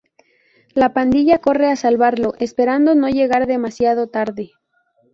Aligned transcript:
La 0.73 0.93
pandilla 0.93 1.37
corre 1.37 1.69
a 1.69 1.75
salvarlo, 1.75 2.33
esperando 2.39 2.95
no 2.95 3.07
llegar 3.09 3.45
demasiado 3.45 4.07
tarde. 4.09 4.53